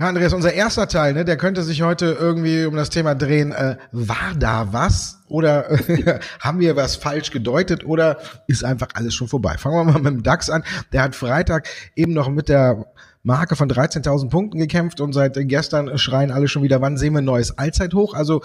[0.00, 3.52] Ja, Andreas, unser erster Teil, ne, der könnte sich heute irgendwie um das Thema drehen,
[3.52, 8.18] äh, war da was oder äh, haben wir was falsch gedeutet oder
[8.48, 9.56] ist einfach alles schon vorbei?
[9.56, 10.64] Fangen wir mal mit dem DAX an.
[10.92, 12.86] Der hat Freitag eben noch mit der
[13.22, 17.20] Marke von 13.000 Punkten gekämpft und seit gestern schreien alle schon wieder, wann sehen wir
[17.20, 18.14] ein neues Allzeithoch?
[18.14, 18.42] Also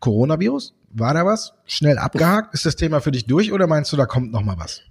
[0.00, 1.54] Coronavirus, war da was?
[1.64, 2.54] Schnell abgehakt?
[2.54, 4.82] Ist das Thema für dich durch oder meinst du, da kommt noch mal was?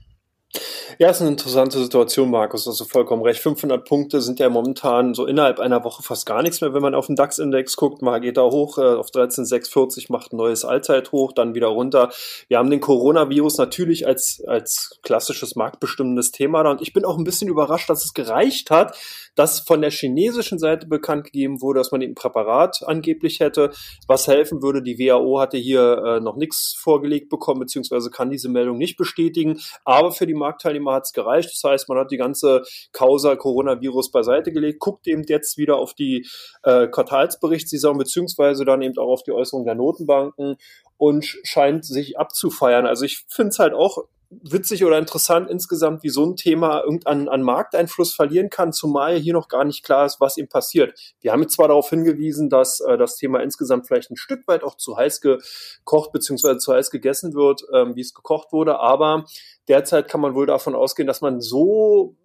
[0.99, 2.63] Ja, ist eine interessante Situation, Markus.
[2.63, 3.39] du vollkommen recht.
[3.39, 6.95] 500 Punkte sind ja momentan so innerhalb einer Woche fast gar nichts mehr, wenn man
[6.95, 8.01] auf den DAX-Index guckt.
[8.01, 12.09] Mal geht er hoch äh, auf 13,640, macht ein neues Allzeit hoch, dann wieder runter.
[12.47, 16.71] Wir haben den Coronavirus natürlich als, als klassisches marktbestimmendes Thema da.
[16.71, 18.97] Und ich bin auch ein bisschen überrascht, dass es gereicht hat,
[19.35, 23.69] dass von der chinesischen Seite bekannt gegeben wurde, dass man ein Präparat angeblich hätte,
[24.07, 24.81] was helfen würde.
[24.81, 29.59] Die WHO hatte hier äh, noch nichts vorgelegt bekommen, beziehungsweise kann diese Meldung nicht bestätigen.
[29.85, 31.49] Aber für die Marktteilnehmer hat es gereicht.
[31.51, 35.93] Das heißt, man hat die ganze Causa Coronavirus beiseite gelegt, guckt eben jetzt wieder auf
[35.93, 36.27] die
[36.63, 40.57] äh, Quartalsberichtssaison, beziehungsweise dann eben auch auf die Äußerung der Notenbanken
[40.97, 42.85] und scheint sich abzufeiern.
[42.85, 47.29] Also ich finde es halt auch witzig oder interessant insgesamt, wie so ein Thema irgendeinen
[47.29, 50.99] an Markteinfluss verlieren kann, zumal hier noch gar nicht klar ist, was ihm passiert.
[51.21, 54.63] Wir haben jetzt zwar darauf hingewiesen, dass äh, das Thema insgesamt vielleicht ein Stück weit
[54.63, 56.57] auch zu heiß gekocht bzw.
[56.57, 59.25] zu heiß gegessen wird, ähm, wie es gekocht wurde, aber
[59.67, 62.15] derzeit kann man wohl davon ausgehen, dass man so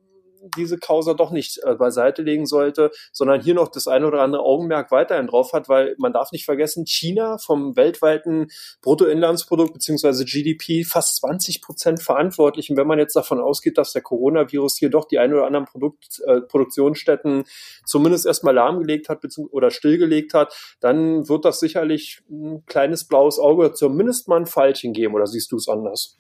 [0.57, 4.43] diese Causa doch nicht äh, beiseite legen sollte, sondern hier noch das eine oder andere
[4.43, 8.49] Augenmerk weiterhin drauf hat, weil man darf nicht vergessen, China vom weltweiten
[8.83, 12.71] Bruttoinlandsprodukt beziehungsweise GDP fast 20 Prozent verantwortlich.
[12.71, 15.67] Und wenn man jetzt davon ausgeht, dass der Coronavirus hier doch die ein oder anderen
[15.67, 17.45] Produkt, äh, Produktionsstätten
[17.87, 23.73] zumindest erstmal lahmgelegt hat oder stillgelegt hat, dann wird das sicherlich ein kleines blaues Auge,
[23.73, 25.15] zumindest mal ein Pfeilchen geben.
[25.15, 26.17] Oder siehst du es anders?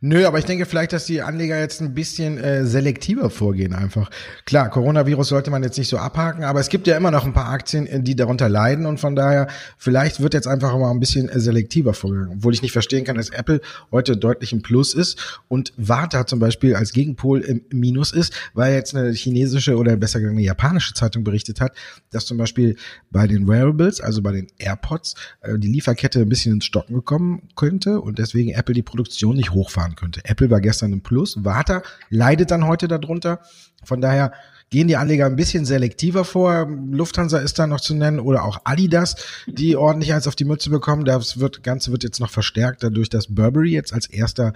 [0.00, 4.10] Nö, aber ich denke vielleicht, dass die Anleger jetzt ein bisschen äh, selektiver vorgehen einfach.
[4.44, 7.32] Klar, Coronavirus sollte man jetzt nicht so abhaken, aber es gibt ja immer noch ein
[7.32, 11.00] paar Aktien, äh, die darunter leiden und von daher vielleicht wird jetzt einfach mal ein
[11.00, 12.38] bisschen äh, selektiver vorgegangen.
[12.38, 13.60] Obwohl ich nicht verstehen kann, dass Apple
[13.90, 18.74] heute deutlich im Plus ist und Warta zum Beispiel als Gegenpol im Minus ist, weil
[18.74, 21.76] jetzt eine chinesische oder besser gesagt eine japanische Zeitung berichtet hat,
[22.10, 22.76] dass zum Beispiel
[23.10, 27.48] bei den Wearables, also bei den AirPods, äh, die Lieferkette ein bisschen ins Stocken gekommen
[27.56, 30.20] könnte und deswegen Apple die Produktion nicht hochfahren fahren könnte.
[30.24, 33.40] Apple war gestern im Plus, Warta leidet dann heute darunter.
[33.84, 34.32] Von daher
[34.70, 36.66] gehen die Anleger ein bisschen selektiver vor.
[36.90, 40.70] Lufthansa ist da noch zu nennen oder auch Adidas, die ordentlich eins auf die Mütze
[40.70, 41.04] bekommen.
[41.04, 44.54] Das wird, Ganze wird jetzt noch verstärkt dadurch, dass Burberry jetzt als erster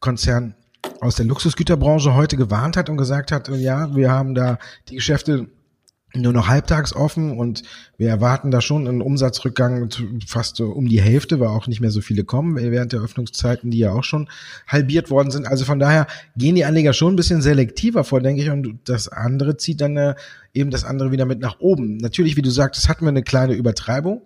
[0.00, 0.54] Konzern
[1.00, 4.58] aus der Luxusgüterbranche heute gewarnt hat und gesagt hat, ja, wir haben da
[4.88, 5.48] die Geschäfte
[6.14, 7.62] nur noch halbtags offen und
[7.96, 9.88] wir erwarten da schon einen Umsatzrückgang
[10.26, 13.78] fast um die Hälfte, weil auch nicht mehr so viele kommen während der Öffnungszeiten, die
[13.78, 14.28] ja auch schon
[14.66, 15.46] halbiert worden sind.
[15.46, 19.08] Also von daher gehen die Anleger schon ein bisschen selektiver vor, denke ich, und das
[19.08, 20.14] andere zieht dann äh,
[20.52, 21.96] eben das andere wieder mit nach oben.
[21.96, 24.22] Natürlich, wie du sagst, hatten wir eine kleine Übertreibung,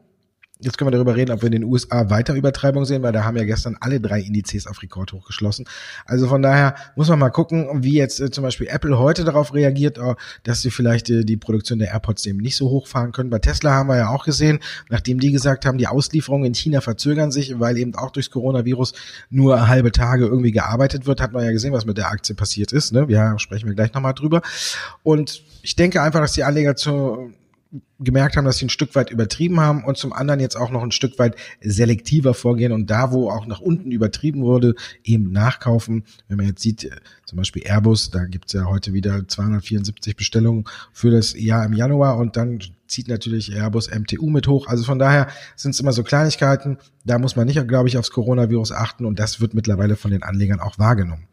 [0.60, 3.22] Jetzt können wir darüber reden, ob wir in den USA weiter Übertreibung sehen, weil da
[3.22, 5.66] haben ja gestern alle drei Indizes auf Rekord hochgeschlossen.
[6.04, 9.54] Also von daher muss man mal gucken, wie jetzt äh, zum Beispiel Apple heute darauf
[9.54, 13.30] reagiert, äh, dass sie vielleicht äh, die Produktion der AirPods eben nicht so hochfahren können.
[13.30, 14.58] Bei Tesla haben wir ja auch gesehen,
[14.88, 18.94] nachdem die gesagt haben, die Auslieferungen in China verzögern sich, weil eben auch durchs Coronavirus
[19.30, 22.72] nur halbe Tage irgendwie gearbeitet wird, hat man ja gesehen, was mit der Aktie passiert
[22.72, 22.92] ist.
[22.92, 23.06] Ne?
[23.08, 24.42] Ja, sprechen wir gleich nochmal drüber.
[25.04, 27.32] Und ich denke einfach, dass die Anleger zu
[28.00, 30.82] gemerkt haben, dass sie ein Stück weit übertrieben haben und zum anderen jetzt auch noch
[30.82, 34.74] ein Stück weit selektiver vorgehen und da, wo auch nach unten übertrieben wurde,
[35.04, 36.04] eben nachkaufen.
[36.28, 36.90] Wenn man jetzt sieht, äh,
[37.26, 42.16] zum Beispiel Airbus, da gibt's ja heute wieder 274 Bestellungen für das Jahr im Januar
[42.16, 44.66] und dann zieht natürlich Airbus MTU mit hoch.
[44.66, 46.78] Also von daher sind es immer so Kleinigkeiten.
[47.04, 50.22] Da muss man nicht, glaube ich, aufs Coronavirus achten und das wird mittlerweile von den
[50.22, 51.28] Anlegern auch wahrgenommen.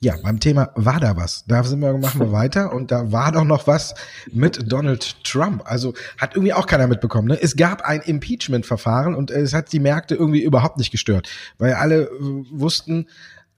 [0.00, 1.44] Ja, beim Thema war da was.
[1.48, 3.94] Da sind wir, machen wir weiter und da war doch noch was
[4.32, 5.62] mit Donald Trump.
[5.64, 7.28] Also hat irgendwie auch keiner mitbekommen.
[7.28, 7.38] Ne?
[7.40, 11.28] Es gab ein Impeachment-Verfahren und es hat die Märkte irgendwie überhaupt nicht gestört,
[11.58, 12.10] weil alle äh,
[12.50, 13.06] wussten,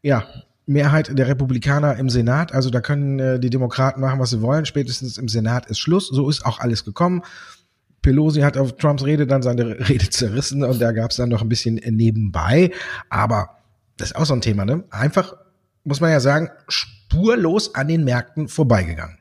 [0.02, 0.24] ja,
[0.64, 4.64] Mehrheit der Republikaner im Senat, also da können äh, die Demokraten machen, was sie wollen.
[4.64, 6.08] Spätestens im Senat ist Schluss.
[6.08, 7.22] So ist auch alles gekommen.
[8.02, 11.42] Pelosi hat auf Trumps Rede dann seine Rede zerrissen und da gab es dann noch
[11.42, 12.70] ein bisschen nebenbei.
[13.10, 13.58] Aber
[13.98, 14.84] das ist auch so ein Thema, ne?
[14.90, 15.34] Einfach
[15.84, 19.19] muss man ja sagen, spurlos an den Märkten vorbeigegangen.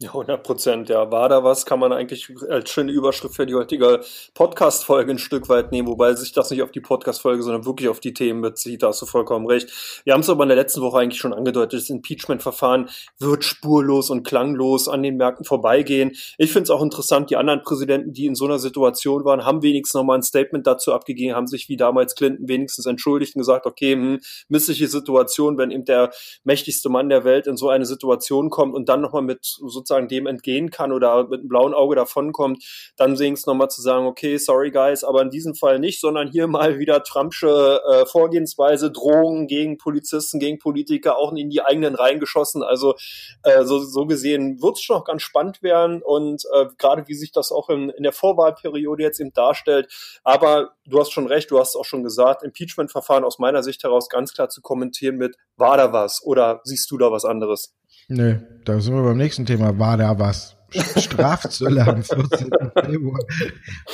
[0.00, 0.88] Ja, 100 Prozent.
[0.90, 4.00] Ja, war da was, kann man eigentlich als schöne Überschrift für die heutige
[4.32, 7.98] Podcast-Folge ein Stück weit nehmen, wobei sich das nicht auf die Podcast-Folge, sondern wirklich auf
[7.98, 8.84] die Themen bezieht.
[8.84, 9.68] Da hast du vollkommen recht.
[10.04, 11.80] Wir haben es aber in der letzten Woche eigentlich schon angedeutet.
[11.80, 16.12] Das Impeachment-Verfahren wird spurlos und klanglos an den Märkten vorbeigehen.
[16.36, 19.64] Ich finde es auch interessant, die anderen Präsidenten, die in so einer Situation waren, haben
[19.64, 23.66] wenigstens nochmal ein Statement dazu abgegeben, haben sich wie damals Clinton wenigstens entschuldigt und gesagt,
[23.66, 26.12] okay, hm, missliche Situation, wenn eben der
[26.44, 30.08] mächtigste Mann der Welt in so eine Situation kommt und dann nochmal mit sozusagen sozusagen
[30.08, 32.62] dem entgehen kann oder mit einem blauen Auge davonkommt,
[32.96, 36.28] dann sehen es nochmal zu sagen, okay, sorry guys, aber in diesem Fall nicht, sondern
[36.28, 41.94] hier mal wieder Trumpsche äh, Vorgehensweise, Drohungen gegen Polizisten, gegen Politiker, auch in die eigenen
[41.94, 42.62] Reihen geschossen.
[42.62, 42.94] Also
[43.42, 47.14] äh, so, so gesehen wird es schon noch ganz spannend werden und äh, gerade wie
[47.14, 49.92] sich das auch in, in der Vorwahlperiode jetzt eben darstellt.
[50.22, 54.08] Aber du hast schon recht, du hast auch schon gesagt, Impeachment-Verfahren aus meiner Sicht heraus
[54.08, 57.77] ganz klar zu kommentieren mit, war da was oder siehst du da was anderes?
[58.08, 59.78] Nö, da sind wir beim nächsten Thema.
[59.78, 60.56] War da was?
[60.96, 62.50] Strafzölle am 14.
[62.84, 63.20] Februar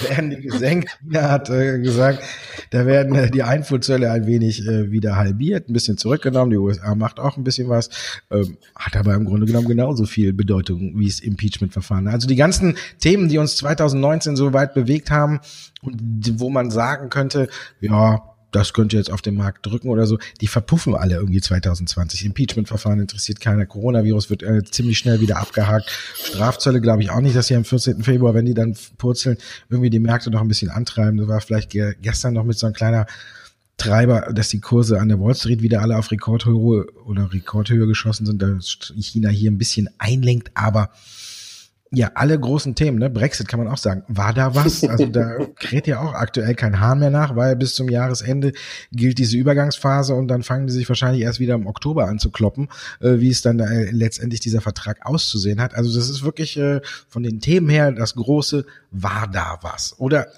[0.08, 0.98] werden die gesenkt.
[1.12, 2.20] Er hat äh, gesagt,
[2.70, 6.50] da werden äh, die Einfuhrzölle ein wenig äh, wieder halbiert, ein bisschen zurückgenommen.
[6.50, 7.90] Die USA macht auch ein bisschen was,
[8.30, 12.08] ähm, hat aber im Grunde genommen genauso viel Bedeutung wie das Impeachment-Verfahren.
[12.08, 15.40] Also die ganzen Themen, die uns 2019 so weit bewegt haben
[15.82, 17.48] und wo man sagen könnte,
[17.80, 22.24] ja, das könnte jetzt auf den Markt drücken oder so, die verpuffen alle irgendwie 2020.
[22.24, 25.90] Impeachment-Verfahren interessiert keiner, Coronavirus wird äh, ziemlich schnell wieder abgehakt.
[26.14, 28.02] Strafzölle glaube ich auch nicht, dass sie am 14.
[28.04, 31.16] Februar, wenn die dann purzeln, irgendwie die Märkte noch ein bisschen antreiben.
[31.16, 33.06] Das war vielleicht gestern noch mit so einem kleiner
[33.76, 38.24] Treiber, dass die Kurse an der Wall Street wieder alle auf Rekordhöhe oder Rekordhöhe geschossen
[38.24, 40.90] sind, dass China hier ein bisschen einlenkt, aber
[41.90, 43.08] ja, alle großen Themen, ne?
[43.08, 44.02] Brexit kann man auch sagen.
[44.08, 44.84] War da was?
[44.84, 48.52] Also da kräht ja auch aktuell kein Hahn mehr nach, weil bis zum Jahresende
[48.90, 52.30] gilt diese Übergangsphase und dann fangen die sich wahrscheinlich erst wieder im Oktober an zu
[52.30, 52.68] kloppen,
[53.00, 55.74] äh, wie es dann äh, letztendlich dieser Vertrag auszusehen hat.
[55.74, 59.94] Also das ist wirklich äh, von den Themen her das große, war da was?
[59.98, 60.28] Oder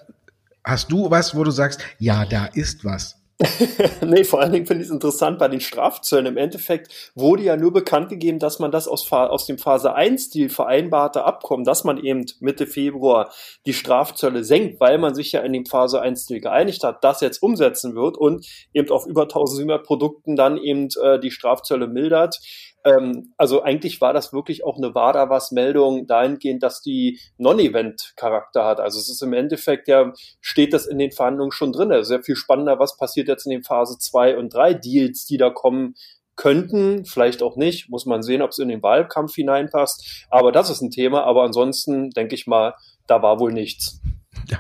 [0.63, 3.17] hast du was, wo du sagst, ja, da ist was?
[4.01, 6.25] nee, vor allen Dingen finde ich es interessant bei den Strafzöllen.
[6.25, 10.49] Im Endeffekt wurde ja nur bekannt gegeben, dass man das aus, aus dem Phase 1-Deal
[10.49, 13.31] vereinbarte Abkommen, dass man eben Mitte Februar
[13.67, 17.43] die Strafzölle senkt, weil man sich ja in dem Phase 1-Deal geeinigt hat, das jetzt
[17.43, 22.39] umsetzen wird und eben auf über 1700 Produkten dann eben äh, die Strafzölle mildert.
[22.87, 28.81] Ähm, also eigentlich war das wirklich auch eine WADA-Was-Meldung dahingehend, dass die Non-Event-Charakter hat.
[28.81, 31.93] Also es ist im Endeffekt ja, steht das in den Verhandlungen schon drin.
[32.05, 35.51] Sehr viel spannender, was passiert jetzt in den Phase 2 und 3 Deals, die da
[35.51, 35.95] kommen
[36.37, 40.27] könnten, vielleicht auch nicht, muss man sehen, ob es in den Wahlkampf hineinpasst.
[40.31, 41.25] Aber das ist ein Thema.
[41.25, 42.75] Aber ansonsten denke ich mal,
[43.07, 44.01] da war wohl nichts.
[44.49, 44.59] Ja,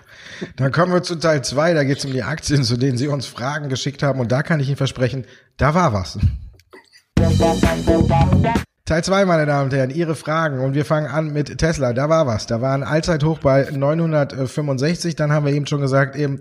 [0.56, 3.06] dann kommen wir zu Teil 2, da geht es um die Aktien, zu denen Sie
[3.06, 4.18] uns Fragen geschickt haben.
[4.18, 5.26] Und da kann ich Ihnen versprechen,
[5.58, 6.18] da war was.
[8.86, 10.60] Teil 2, meine Damen und Herren, Ihre Fragen.
[10.60, 11.92] Und wir fangen an mit Tesla.
[11.92, 12.46] Da war was.
[12.46, 15.16] Da war ein Allzeithoch bei 965.
[15.16, 16.38] Dann haben wir eben schon gesagt, eben,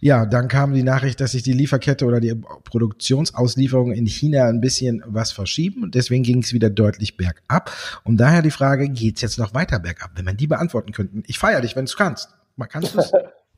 [0.00, 4.60] ja, dann kam die Nachricht, dass sich die Lieferkette oder die Produktionsauslieferungen in China ein
[4.60, 5.84] bisschen was verschieben.
[5.84, 7.70] Und deswegen ging es wieder deutlich bergab.
[8.02, 10.10] Und daher die Frage, geht's jetzt noch weiter bergab?
[10.16, 11.22] Wenn man die beantworten könnten.
[11.28, 12.30] Ich feiere dich, wenn du kannst.
[12.70, 13.12] Kannst du es?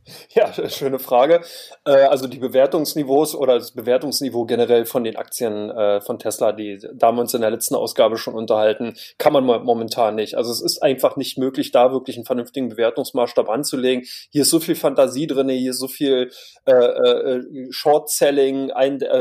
[0.34, 1.40] Ja, schöne Frage.
[1.84, 6.78] Äh, also die Bewertungsniveaus oder das Bewertungsniveau generell von den Aktien äh, von Tesla, die
[6.94, 10.36] da haben wir uns in der letzten Ausgabe schon unterhalten, kann man momentan nicht.
[10.36, 14.04] Also es ist einfach nicht möglich, da wirklich einen vernünftigen Bewertungsmaßstab anzulegen.
[14.30, 16.30] Hier ist so viel Fantasie drin, hier ist so viel
[16.64, 18.70] äh, Short-Selling,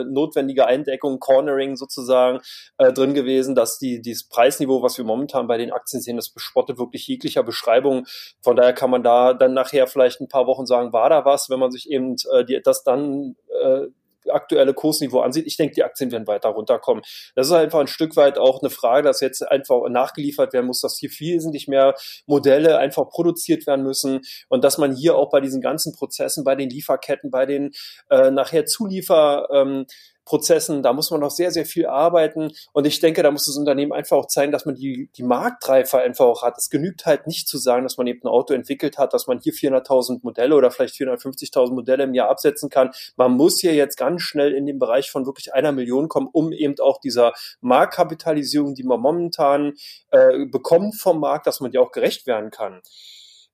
[0.08, 2.40] notwendige Eindeckung, Cornering sozusagen
[2.78, 6.77] drin gewesen, dass die dieses Preisniveau, was wir momentan bei den Aktien sehen, das bespottet
[6.77, 8.06] wirklich jeglicher Beschreibung.
[8.42, 11.25] Von daher kann man da dann nachher vielleicht ein paar Wochen sagen, sagen, war da
[11.25, 13.88] was, wenn man sich eben äh, die, das dann äh,
[14.29, 15.46] aktuelle Kursniveau ansieht.
[15.48, 17.03] Ich denke, die Aktien werden weiter runterkommen.
[17.36, 20.82] Das ist einfach ein Stück weit auch eine Frage, dass jetzt einfach nachgeliefert werden muss,
[20.82, 25.41] dass hier wesentlich mehr Modelle einfach produziert werden müssen und dass man hier auch bei
[25.41, 27.72] diesen ganzen Prozessen, bei den Lieferketten, bei den
[28.10, 29.86] äh, nachher Zuliefer ähm,
[30.25, 32.51] Prozessen, da muss man noch sehr, sehr viel arbeiten.
[32.74, 36.00] Und ich denke, da muss das Unternehmen einfach auch zeigen, dass man die, die Marktreife
[36.00, 36.58] einfach auch hat.
[36.58, 39.39] Es genügt halt nicht zu sagen, dass man eben ein Auto entwickelt hat, dass man
[39.39, 42.91] hier 400.000 Modelle oder vielleicht 450.000 Modelle im Jahr absetzen kann.
[43.15, 46.51] Man muss hier jetzt ganz schnell in den Bereich von wirklich einer Million kommen, um
[46.51, 49.74] eben auch dieser Marktkapitalisierung, die man momentan
[50.12, 52.82] äh, bekommt vom Markt, dass man die auch gerecht werden kann.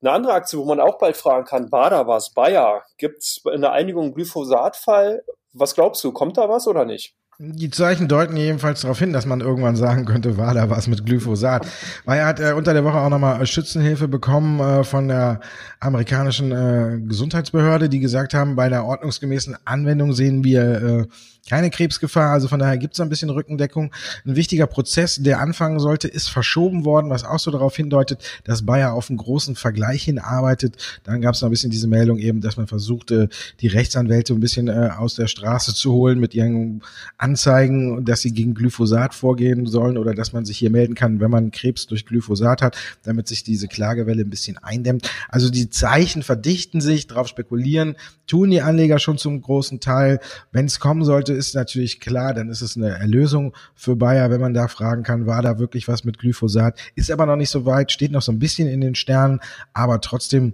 [0.02, 2.34] Eine andere Aktie, wo man auch bald fragen kann, war da was?
[2.34, 2.84] Bayer?
[2.98, 5.24] Gibt es der Einigung Glyphosat-Fall?
[5.54, 7.16] Was glaubst du, kommt da was oder nicht?
[7.44, 11.08] Die Zeichen deuten jedenfalls darauf hin, dass man irgendwann sagen könnte, war da was mit
[11.08, 11.66] Glyphosat.
[12.06, 15.40] Weil er hat äh, unter der Woche auch nochmal Schützenhilfe bekommen äh, von der
[15.80, 21.08] amerikanischen äh, Gesundheitsbehörde, die gesagt haben, bei der ordnungsgemäßen Anwendung sehen wir äh,
[21.50, 22.32] keine Krebsgefahr.
[22.32, 23.92] Also von daher gibt es ein bisschen Rückendeckung.
[24.26, 28.66] Ein wichtiger Prozess, der anfangen sollte, ist verschoben worden, was auch so darauf hindeutet, dass
[28.66, 30.78] Bayer auf einen großen Vergleich hinarbeitet.
[31.04, 33.30] Dann gab es noch ein bisschen diese Meldung eben, dass man versuchte,
[33.60, 36.84] die Rechtsanwälte ein bisschen äh, aus der Straße zu holen mit ihren
[37.32, 41.32] Anzeigen, dass sie gegen Glyphosat vorgehen sollen oder dass man sich hier melden kann, wenn
[41.32, 45.10] man Krebs durch Glyphosat hat, damit sich diese Klagewelle ein bisschen eindämmt.
[45.30, 47.96] Also die Zeichen verdichten sich, darauf spekulieren,
[48.28, 50.20] tun die Anleger schon zum großen Teil.
[50.52, 54.42] Wenn es kommen sollte, ist natürlich klar, dann ist es eine Erlösung für Bayer, wenn
[54.42, 56.78] man da fragen kann, war da wirklich was mit Glyphosat?
[56.96, 59.40] Ist aber noch nicht so weit, steht noch so ein bisschen in den Sternen,
[59.72, 60.54] aber trotzdem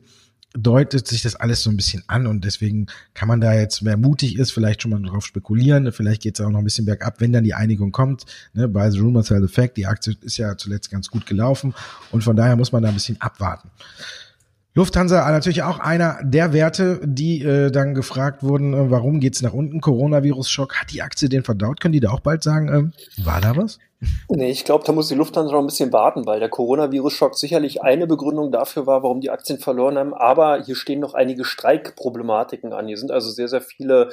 [0.57, 3.97] deutet sich das alles so ein bisschen an und deswegen kann man da jetzt, wer
[3.97, 5.91] mutig ist, vielleicht schon mal drauf spekulieren.
[5.91, 8.25] Vielleicht geht es auch noch ein bisschen bergab, wenn dann die Einigung kommt.
[8.53, 11.73] Ne, bei The Rumor Sell the Fact, die Aktie ist ja zuletzt ganz gut gelaufen
[12.11, 13.69] und von daher muss man da ein bisschen abwarten.
[14.77, 19.53] Lufthansa natürlich auch einer der Werte, die äh, dann gefragt wurden, äh, warum geht's nach
[19.53, 19.81] unten?
[19.81, 21.81] Coronavirus-Schock, hat die Aktie den verdaut?
[21.81, 23.79] Können die da auch bald sagen, äh, war da was?
[24.30, 27.82] Nee, ich glaube, da muss die Lufthansa noch ein bisschen warten, weil der Coronavirus-Schock sicherlich
[27.82, 30.13] eine Begründung dafür war, warum die Aktien verloren haben.
[30.13, 32.86] Aber hier stehen noch einige Streikproblematiken an.
[32.88, 34.10] Hier sind also sehr, sehr viele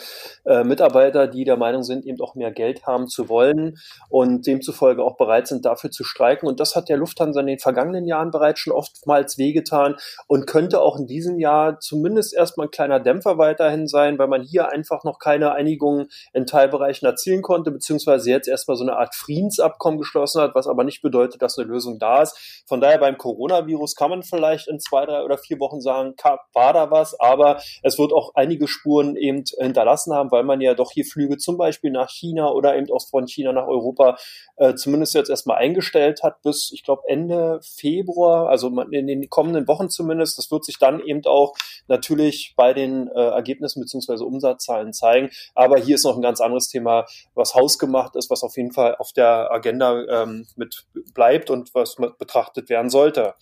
[0.47, 3.77] äh, Mitarbeiter, die der Meinung sind, eben auch mehr Geld haben zu wollen
[4.09, 6.49] und demzufolge auch bereit sind, dafür zu streiken.
[6.49, 9.97] Und das hat der Lufthansa in den vergangenen Jahren bereits schon oftmals wehgetan
[10.29, 14.45] und könnte auch in diesem Jahr zumindest erstmal ein kleiner Dämpfer weiterhin sein, weil man
[14.45, 19.15] hier einfach noch keine Einigung in Teilbereichen erzielen konnte, beziehungsweise jetzt erstmal so eine Art
[19.15, 22.63] Friedensabkommen Abkommen geschlossen hat, was aber nicht bedeutet, dass eine Lösung da ist.
[22.67, 26.15] Von daher beim Coronavirus kann man vielleicht in zwei, drei oder vier Wochen sagen,
[26.53, 30.75] war da was, aber es wird auch einige Spuren eben hinterlassen haben, weil man ja
[30.75, 34.17] doch hier Flüge zum Beispiel nach China oder eben auch von China nach Europa
[34.57, 39.67] äh, zumindest jetzt erstmal eingestellt hat bis, ich glaube, Ende Februar, also in den kommenden
[39.69, 40.39] Wochen zumindest.
[40.39, 41.55] Das wird sich dann eben auch
[41.89, 45.31] natürlich bei den äh, Ergebnissen beziehungsweise Umsatzzahlen zeigen.
[45.55, 48.97] Aber hier ist noch ein ganz anderes Thema, was hausgemacht ist, was auf jeden Fall
[48.97, 53.35] auf der Agenda ähm, mit bleibt und was betrachtet werden sollte.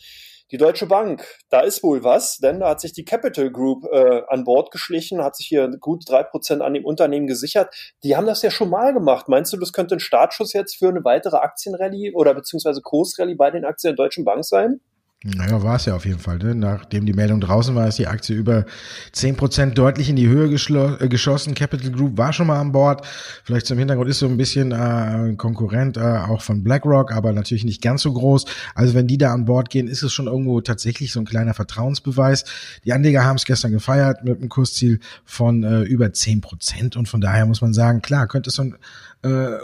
[0.53, 4.21] Die Deutsche Bank, da ist wohl was, denn da hat sich die Capital Group äh,
[4.29, 7.75] an Bord geschlichen, hat sich hier gut drei Prozent an dem Unternehmen gesichert.
[8.05, 9.29] Die haben das ja schon mal gemacht.
[9.29, 13.51] Meinst du, das könnte ein Startschuss jetzt für eine weitere Aktienrallye oder beziehungsweise Kursrallye bei
[13.51, 14.83] den Aktien der Deutschen Bank sein?
[15.25, 16.39] Naja, war es ja auf jeden Fall.
[16.39, 16.55] Ne?
[16.57, 18.67] Nachdem die Meldung draußen war, ist die Aktie über
[19.13, 21.55] zehn Prozent deutlich in die Höhe äh, geschossen.
[21.55, 23.07] Capital Group war schon mal an Bord.
[23.45, 27.65] Vielleicht zum Hintergrund ist so ein bisschen äh, Konkurrent äh, auch von BlackRock, aber natürlich
[27.65, 28.47] nicht ganz so groß.
[28.75, 31.55] Also wenn die da an Bord gehen, ist es schon irgendwo tatsächlich so ein kleiner
[31.55, 32.45] Vertrauensbeweis.
[32.85, 37.09] Die Anleger haben es gestern gefeiert mit einem Kursziel von äh, über zehn Prozent und
[37.09, 38.77] von daher muss man sagen, klar, könnte es so ein
[39.23, 39.59] äh,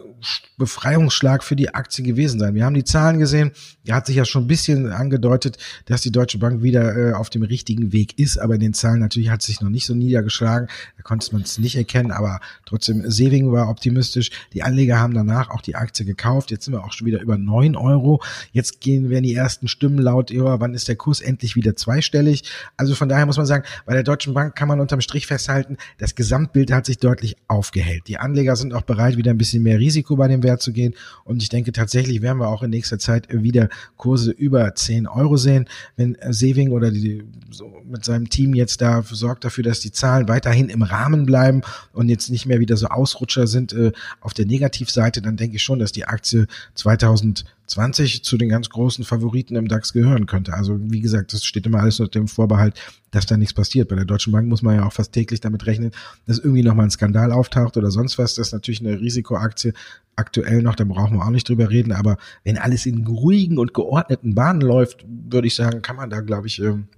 [0.56, 2.54] Befreiungsschlag für die Aktie gewesen sein.
[2.54, 3.52] Wir haben die Zahlen gesehen.
[3.84, 7.30] Er hat sich ja schon ein bisschen angedeutet, dass die Deutsche Bank wieder äh, auf
[7.30, 10.68] dem richtigen Weg ist, aber in den Zahlen natürlich hat sich noch nicht so niedergeschlagen.
[10.96, 14.30] Da konnte man es nicht erkennen, aber trotzdem, Seving war optimistisch.
[14.52, 16.50] Die Anleger haben danach auch die Aktie gekauft.
[16.50, 18.22] Jetzt sind wir auch schon wieder über neun Euro.
[18.52, 22.44] Jetzt gehen werden die ersten Stimmen laut, ja, wann ist der Kurs endlich wieder zweistellig?
[22.76, 25.76] Also von daher muss man sagen, bei der Deutschen Bank kann man unterm Strich festhalten,
[25.98, 28.08] das Gesamtbild hat sich deutlich aufgehellt.
[28.08, 30.72] Die Anleger sind auch bereit, wieder ein bisschen bisschen mehr Risiko bei dem Wert zu
[30.72, 30.94] gehen.
[31.24, 35.36] Und ich denke tatsächlich werden wir auch in nächster Zeit wieder Kurse über 10 Euro
[35.36, 39.92] sehen, wenn Saving oder die, so mit seinem Team jetzt da sorgt dafür, dass die
[39.92, 41.62] Zahlen weiterhin im Rahmen bleiben
[41.92, 45.62] und jetzt nicht mehr wieder so Ausrutscher sind äh, auf der Negativseite, dann denke ich
[45.62, 50.54] schon, dass die Aktie 2000 20 zu den ganz großen Favoriten im DAX gehören könnte.
[50.54, 52.74] Also wie gesagt, das steht immer alles unter dem Vorbehalt,
[53.10, 53.88] dass da nichts passiert.
[53.88, 55.92] Bei der Deutschen Bank muss man ja auch fast täglich damit rechnen,
[56.26, 58.34] dass irgendwie nochmal ein Skandal auftaucht oder sonst was.
[58.34, 59.72] Das ist natürlich eine Risikoaktie
[60.18, 61.92] aktuell noch, da brauchen wir auch nicht drüber reden.
[61.92, 66.20] Aber wenn alles in ruhigen und geordneten Bahnen läuft, würde ich sagen, kann man da,
[66.20, 66.88] glaube ich, ähm,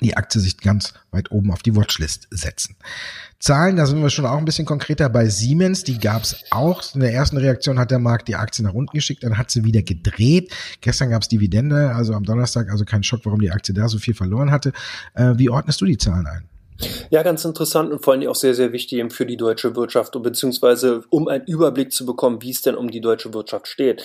[0.00, 2.76] die Aktie sich ganz weit oben auf die Watchlist setzen.
[3.38, 5.84] Zahlen, da sind wir schon auch ein bisschen konkreter bei Siemens.
[5.84, 6.82] Die gab es auch.
[6.94, 9.64] In der ersten Reaktion hat der Markt die Aktie nach unten geschickt, dann hat sie
[9.64, 10.52] wieder gedreht.
[10.80, 13.98] Gestern gab es Dividende, also am Donnerstag, also kein Schock, warum die Aktie da so
[13.98, 14.72] viel verloren hatte.
[15.14, 16.48] Äh, wie ordnest du die Zahlen ein?
[17.10, 20.14] Ja, ganz interessant und vor allem auch sehr, sehr wichtig eben für die deutsche Wirtschaft
[20.16, 24.02] und beziehungsweise um einen Überblick zu bekommen, wie es denn um die deutsche Wirtschaft steht.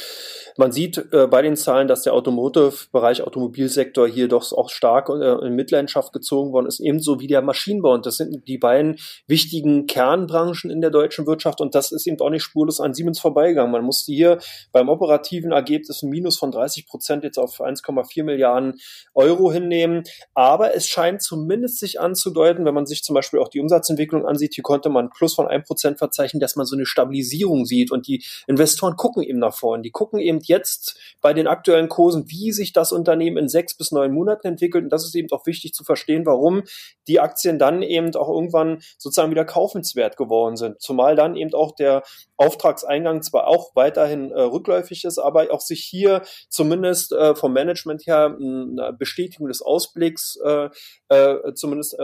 [0.58, 5.46] Man sieht äh, bei den Zahlen, dass der Automotive-Bereich, Automobilsektor hier doch auch stark äh,
[5.46, 7.94] in Mitleidenschaft gezogen worden ist, ebenso wie der Maschinenbau.
[7.94, 8.98] Und das sind die beiden
[9.28, 11.62] wichtigen Kernbranchen in der deutschen Wirtschaft.
[11.62, 13.72] Und das ist eben auch nicht spurlos an Siemens vorbeigegangen.
[13.72, 14.40] Man musste hier
[14.72, 18.80] beim operativen Ergebnis ein Minus von 30 Prozent jetzt auf 1,4 Milliarden
[19.14, 20.04] Euro hinnehmen.
[20.34, 24.26] Aber es scheint zumindest sich anzudeuten, bedeuten, wenn man sich zum Beispiel auch die Umsatzentwicklung
[24.26, 28.08] ansieht, hier konnte man Plus von 1% verzeichnen, dass man so eine Stabilisierung sieht und
[28.08, 29.84] die Investoren gucken eben nach vorne.
[29.84, 33.92] Die gucken eben jetzt bei den aktuellen Kursen, wie sich das Unternehmen in sechs bis
[33.92, 34.86] neun Monaten entwickelt.
[34.86, 36.64] Und das ist eben auch wichtig zu verstehen, warum
[37.08, 40.82] die Aktien dann eben auch irgendwann sozusagen wieder kaufenswert geworden sind.
[40.82, 42.04] Zumal dann eben auch der
[42.38, 48.08] Auftragseingang zwar auch weiterhin äh, rückläufig ist, aber auch sich hier zumindest äh, vom Management
[48.08, 50.70] her eine Bestätigung des Ausblicks äh,
[51.10, 51.98] äh, zumindest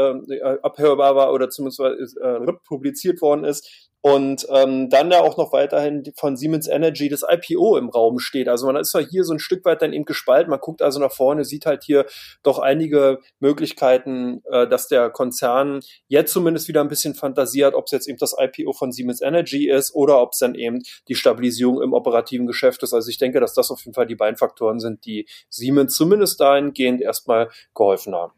[0.47, 5.37] äh, äh abhörbar war oder zumindest äh, publiziert worden ist und ähm, dann ja auch
[5.37, 8.47] noch weiterhin von Siemens Energy das IPO im Raum steht.
[8.47, 10.49] Also man ist ja hier so ein Stück weit dann eben gespalten.
[10.49, 12.05] Man guckt also nach vorne, sieht halt hier
[12.43, 17.91] doch einige Möglichkeiten, äh, dass der Konzern jetzt zumindest wieder ein bisschen fantasiert, ob es
[17.91, 21.81] jetzt eben das IPO von Siemens Energy ist oder ob es dann eben die Stabilisierung
[21.81, 22.93] im operativen Geschäft ist.
[22.93, 26.39] Also ich denke, dass das auf jeden Fall die beiden Faktoren sind, die Siemens zumindest
[26.39, 28.36] dahingehend erstmal geholfen haben.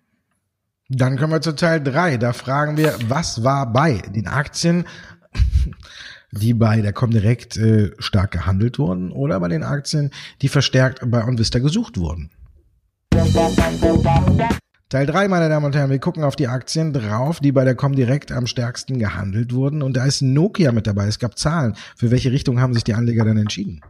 [0.89, 2.17] Dann kommen wir zu Teil drei.
[2.17, 4.86] Da fragen wir, was war bei den Aktien
[6.31, 11.24] die bei der Comdirect äh, stark gehandelt wurden oder bei den Aktien, die verstärkt bei
[11.24, 12.29] OnVista gesucht wurden.
[14.89, 17.75] Teil 3, meine Damen und Herren, wir gucken auf die Aktien drauf, die bei der
[17.75, 19.84] Comdirect am stärksten gehandelt wurden.
[19.84, 21.05] Und da ist Nokia mit dabei.
[21.05, 21.75] Es gab Zahlen.
[21.96, 23.81] Für welche Richtung haben sich die Anleger dann entschieden?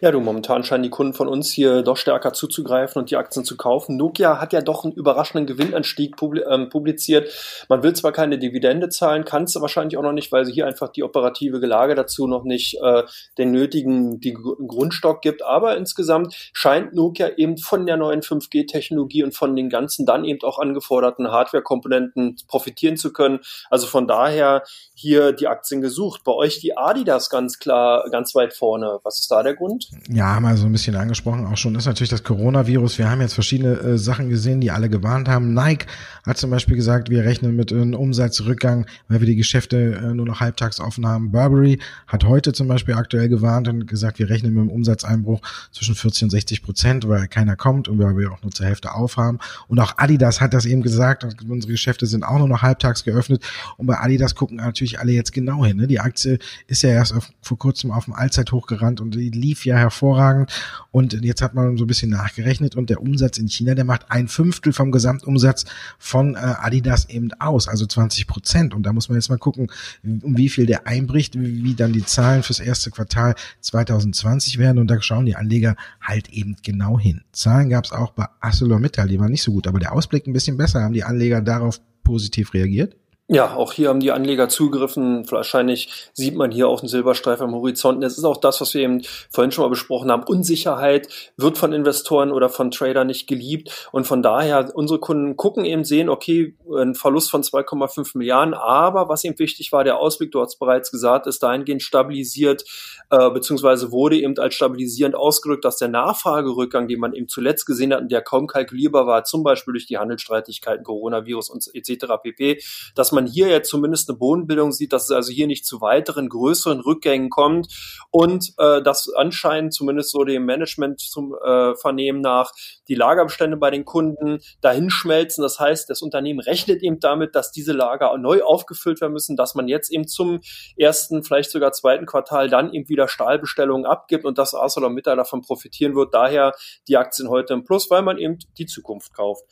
[0.00, 3.44] Ja, du, momentan scheinen die Kunden von uns hier doch stärker zuzugreifen und die Aktien
[3.44, 3.96] zu kaufen.
[3.96, 7.28] Nokia hat ja doch einen überraschenden Gewinnanstieg ähm, publiziert.
[7.68, 10.66] Man will zwar keine Dividende zahlen, kann es wahrscheinlich auch noch nicht, weil sie hier
[10.66, 13.02] einfach die operative Gelage dazu noch nicht äh,
[13.38, 15.42] den nötigen die Grundstock gibt.
[15.42, 20.42] Aber insgesamt scheint Nokia eben von der neuen 5G-Technologie und von den ganzen dann eben
[20.42, 23.40] auch angeforderten Hardware-Komponenten profitieren zu können.
[23.70, 24.62] Also von daher
[24.94, 26.22] hier die Aktien gesucht.
[26.22, 29.00] Bei euch die Adidas ganz klar, ganz weit vorne.
[29.02, 29.90] Was ist da der Grund?
[30.08, 31.74] Ja, haben wir so ein bisschen angesprochen auch schon.
[31.74, 32.98] Ist natürlich das Coronavirus.
[32.98, 35.52] Wir haben jetzt verschiedene äh, Sachen gesehen, die alle gewarnt haben.
[35.52, 35.86] Nike
[36.24, 40.26] hat zum Beispiel gesagt, wir rechnen mit einem Umsatzrückgang, weil wir die Geschäfte äh, nur
[40.26, 41.32] noch halbtags offen haben.
[41.32, 45.40] Burberry hat heute zum Beispiel aktuell gewarnt und gesagt, wir rechnen mit einem Umsatzeinbruch
[45.72, 48.94] zwischen 40 und 60 Prozent, weil keiner kommt und weil wir auch nur zur Hälfte
[48.94, 49.40] aufhaben.
[49.68, 53.44] Und auch Adidas hat das eben gesagt, unsere Geschäfte sind auch nur noch halbtags geöffnet.
[53.76, 55.76] Und bei Adidas gucken natürlich natürlich alle jetzt genau hin.
[55.78, 55.86] Ne?
[55.86, 59.64] Die Aktie ist ja erst auf, vor kurzem auf dem Allzeithoch gerannt und die lief
[59.64, 60.50] ja hervorragend.
[60.90, 64.10] Und jetzt hat man so ein bisschen nachgerechnet und der Umsatz in China, der macht
[64.10, 65.64] ein Fünftel vom Gesamtumsatz
[65.98, 68.74] von äh, Adidas eben aus, also 20 Prozent.
[68.74, 69.68] Und da muss man jetzt mal gucken,
[70.04, 74.78] um wie viel der einbricht, wie, wie dann die Zahlen fürs erste Quartal 2020 werden.
[74.78, 77.22] Und da schauen die Anleger halt eben genau hin.
[77.32, 80.32] Zahlen gab es auch bei ArcelorMittal, die waren nicht so gut, aber der Ausblick ein
[80.32, 80.82] bisschen besser.
[80.82, 82.96] Haben die Anleger darauf positiv reagiert?
[83.28, 85.28] Ja, auch hier haben die Anleger zugegriffen.
[85.32, 88.00] Wahrscheinlich sieht man hier auch einen Silberstreif am Horizont.
[88.04, 90.22] Das ist auch das, was wir eben vorhin schon mal besprochen haben.
[90.22, 93.88] Unsicherheit wird von Investoren oder von Tradern nicht geliebt.
[93.90, 98.54] Und von daher, unsere Kunden gucken eben, sehen, okay, ein Verlust von 2,5 Milliarden.
[98.54, 102.62] Aber was eben wichtig war, der Ausblick, du hast bereits gesagt, ist dahingehend stabilisiert,
[103.10, 107.92] äh, beziehungsweise wurde eben als stabilisierend ausgedrückt, dass der Nachfragerückgang, den man eben zuletzt gesehen
[107.92, 112.06] hat und der kaum kalkulierbar war, zum Beispiel durch die Handelsstreitigkeiten, Coronavirus und etc.
[112.22, 112.60] pp.,
[112.94, 116.28] dass man hier jetzt zumindest eine Bodenbildung sieht, dass es also hier nicht zu weiteren
[116.28, 117.68] größeren Rückgängen kommt
[118.10, 122.52] und äh, dass anscheinend zumindest so dem Management zum äh, Vernehmen nach
[122.88, 125.40] die Lagerbestände bei den Kunden dahin schmelzen.
[125.40, 129.54] Das heißt, das Unternehmen rechnet eben damit, dass diese Lager neu aufgefüllt werden müssen, dass
[129.54, 130.40] man jetzt eben zum
[130.76, 135.94] ersten, vielleicht sogar zweiten Quartal dann eben wieder Stahlbestellungen abgibt und dass ArcelorMittal davon profitieren
[135.94, 136.12] wird.
[136.12, 136.52] Daher
[136.88, 139.44] die Aktien heute im Plus, weil man eben die Zukunft kauft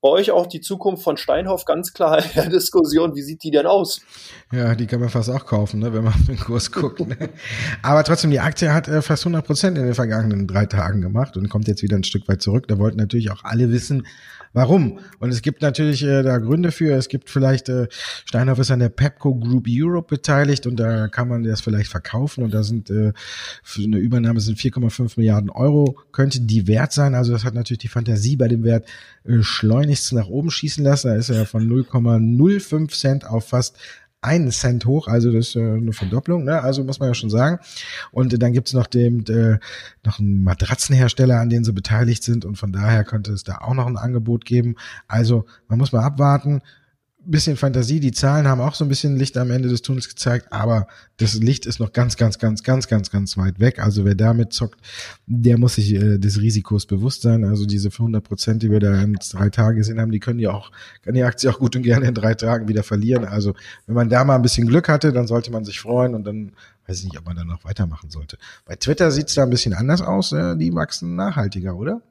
[0.00, 3.14] bei euch auch die Zukunft von Steinhoff ganz klar in der Diskussion.
[3.14, 4.00] Wie sieht die denn aus?
[4.52, 7.00] Ja, die kann man fast auch kaufen, ne, wenn man auf den Kurs guckt.
[7.00, 7.16] Ne?
[7.82, 11.36] Aber trotzdem, die Aktie hat äh, fast 100 Prozent in den vergangenen drei Tagen gemacht
[11.36, 12.66] und kommt jetzt wieder ein Stück weit zurück.
[12.68, 14.06] Da wollten natürlich auch alle wissen,
[14.52, 14.98] Warum?
[15.20, 16.96] Und es gibt natürlich äh, da Gründe für.
[16.96, 17.86] Es gibt vielleicht, äh,
[18.24, 22.42] Steinhoff ist an der Pepco Group Europe beteiligt und da kann man das vielleicht verkaufen
[22.42, 23.12] und da sind äh,
[23.62, 27.14] für eine Übernahme sind 4,5 Milliarden Euro, könnte die wert sein.
[27.14, 28.88] Also das hat natürlich die Fantasie bei dem Wert
[29.24, 31.08] äh, schleunigst nach oben schießen lassen.
[31.08, 33.78] Da ist er ja von 0,05 Cent auf fast
[34.22, 36.62] einen Cent hoch, also das ist äh, eine Verdopplung, ne?
[36.62, 37.58] also muss man ja schon sagen.
[38.12, 39.58] Und äh, dann gibt's noch dem äh,
[40.04, 43.74] noch einen Matratzenhersteller, an denen sie beteiligt sind und von daher könnte es da auch
[43.74, 44.76] noch ein Angebot geben.
[45.08, 46.60] Also man muss mal abwarten
[47.24, 48.00] bisschen Fantasie.
[48.00, 50.86] Die Zahlen haben auch so ein bisschen Licht am Ende des Tunnels gezeigt, aber
[51.18, 53.78] das Licht ist noch ganz, ganz, ganz, ganz, ganz, ganz weit weg.
[53.78, 54.80] Also wer damit zockt,
[55.26, 57.44] der muss sich äh, des Risikos bewusst sein.
[57.44, 60.52] Also diese 100 Prozent, die wir da in drei Tagen gesehen haben, die können ja
[60.52, 60.70] auch,
[61.02, 63.24] kann die Aktie auch gut und gerne in drei Tagen wieder verlieren.
[63.24, 63.54] Also
[63.86, 66.52] wenn man da mal ein bisschen Glück hatte, dann sollte man sich freuen und dann
[66.86, 68.38] weiß ich nicht, ob man dann noch weitermachen sollte.
[68.64, 70.32] Bei Twitter sieht's da ein bisschen anders aus.
[70.32, 72.02] Äh, die wachsen nachhaltiger, oder?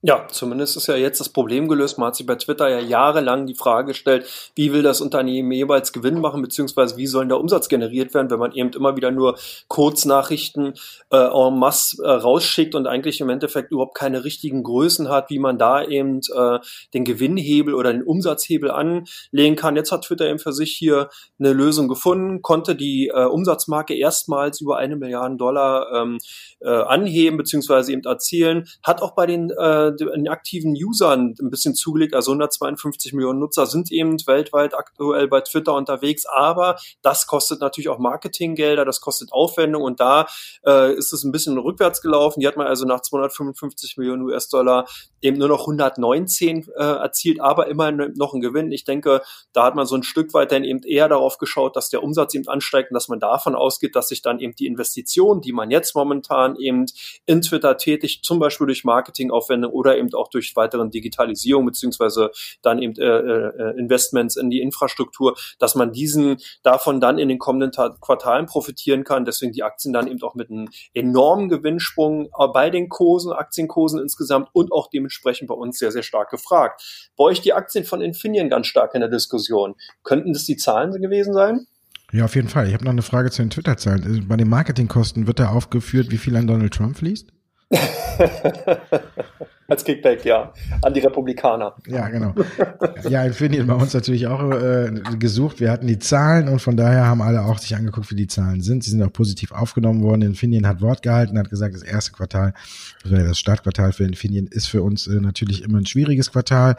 [0.00, 1.98] Ja, zumindest ist ja jetzt das Problem gelöst.
[1.98, 5.92] Man hat sich bei Twitter ja jahrelang die Frage gestellt, wie will das Unternehmen jeweils
[5.92, 9.36] Gewinn machen, beziehungsweise wie soll der Umsatz generiert werden, wenn man eben immer wieder nur
[9.66, 10.74] Kurznachrichten
[11.10, 15.40] äh, en masse äh, rausschickt und eigentlich im Endeffekt überhaupt keine richtigen Größen hat, wie
[15.40, 16.60] man da eben äh,
[16.94, 19.74] den Gewinnhebel oder den Umsatzhebel anlegen kann.
[19.74, 24.60] Jetzt hat Twitter eben für sich hier eine Lösung gefunden, konnte die äh, Umsatzmarke erstmals
[24.60, 26.18] über eine Milliarde Dollar ähm,
[26.60, 31.74] äh, anheben, beziehungsweise eben erzielen, hat auch bei den äh, den aktiven Usern ein bisschen
[31.74, 32.14] zugelegt.
[32.14, 36.26] Also 152 Millionen Nutzer sind eben weltweit aktuell bei Twitter unterwegs.
[36.26, 40.26] Aber das kostet natürlich auch Marketinggelder, das kostet Aufwendung und da
[40.66, 42.40] äh, ist es ein bisschen rückwärts gelaufen.
[42.40, 44.86] Die hat man also nach 255 Millionen US-Dollar
[45.20, 48.72] eben nur noch 119 äh, erzielt, aber immerhin noch ein Gewinn.
[48.72, 49.22] Ich denke,
[49.52, 52.34] da hat man so ein Stück weit dann eben eher darauf geschaut, dass der Umsatz
[52.34, 55.70] eben ansteigt und dass man davon ausgeht, dass sich dann eben die Investition, die man
[55.70, 56.86] jetzt momentan eben
[57.26, 62.30] in Twitter tätigt, zum Beispiel durch Marketingaufwendung oder eben auch durch weiteren Digitalisierung beziehungsweise
[62.62, 67.38] dann eben äh, äh, Investments in die Infrastruktur, dass man diesen davon dann in den
[67.38, 69.24] kommenden Quartalen profitieren kann.
[69.24, 74.00] Deswegen die Aktien dann eben auch mit einem enormen Gewinnsprung äh, bei den Kursen, Aktienkursen
[74.00, 77.10] insgesamt und auch dementsprechend bei uns sehr, sehr stark gefragt.
[77.16, 79.76] Bei euch die Aktien von Infineon ganz stark in der Diskussion.
[80.02, 81.66] Könnten das die Zahlen gewesen sein?
[82.12, 82.66] Ja, auf jeden Fall.
[82.68, 84.26] Ich habe noch eine Frage zu den Twitter-Zahlen.
[84.28, 87.28] Bei den Marketingkosten wird da aufgeführt, wie viel an Donald Trump fließt?
[89.70, 90.50] Als Kickback, ja.
[90.80, 91.74] An die Republikaner.
[91.86, 92.34] Ja, genau.
[93.06, 95.60] Ja, Infineon bei uns natürlich auch äh, gesucht.
[95.60, 98.62] Wir hatten die Zahlen und von daher haben alle auch sich angeguckt, wie die Zahlen
[98.62, 98.82] sind.
[98.82, 100.22] Sie sind auch positiv aufgenommen worden.
[100.22, 102.54] Infineon hat Wort gehalten, hat gesagt, das erste Quartal,
[103.04, 106.74] das Startquartal für Infineon ist für uns äh, natürlich immer ein schwieriges Quartal.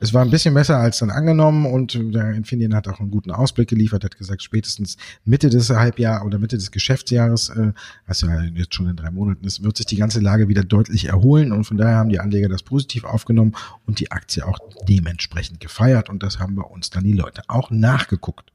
[0.00, 3.30] Es war ein bisschen besser als dann angenommen und der Infineon hat auch einen guten
[3.30, 7.72] Ausblick geliefert, hat gesagt, spätestens Mitte des Halbjahres oder Mitte des Geschäftsjahres, äh,
[8.06, 11.10] was ja jetzt schon in drei Monaten ist, wird sich die ganze Lage wieder deutlich
[11.10, 13.54] erholen und von daher haben die Anleger das positiv aufgenommen
[13.86, 14.58] und die Aktie auch
[14.88, 18.52] dementsprechend gefeiert und das haben wir uns dann die Leute auch nachgeguckt.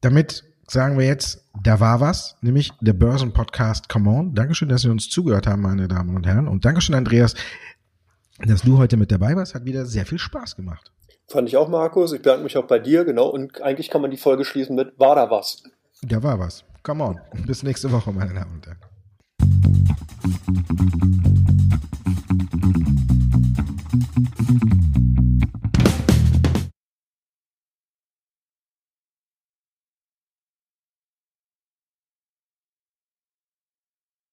[0.00, 4.34] Damit sagen wir jetzt, da war was, nämlich der Börsenpodcast Come On.
[4.34, 6.48] Dankeschön, dass Sie uns zugehört haben, meine Damen und Herren.
[6.48, 7.34] Und Dankeschön, Andreas,
[8.44, 9.54] dass du heute mit dabei warst.
[9.54, 10.92] Hat wieder sehr viel Spaß gemacht.
[11.28, 12.12] Fand ich auch, Markus.
[12.12, 13.28] Ich bedanke mich auch bei dir, genau.
[13.28, 15.62] Und eigentlich kann man die Folge schließen mit War da was?
[16.02, 16.64] Da war was.
[16.82, 17.20] Come on.
[17.46, 18.78] Bis nächste Woche, meine Damen und Herren.